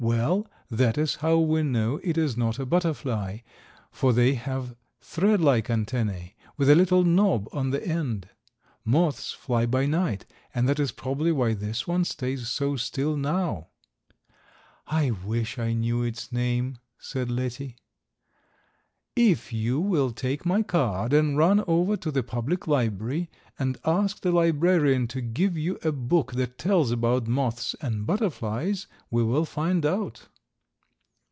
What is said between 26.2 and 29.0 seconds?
that tells about moths and butterflies,